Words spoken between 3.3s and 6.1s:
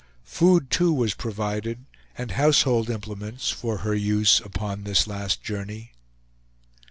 for her use upon this last journey.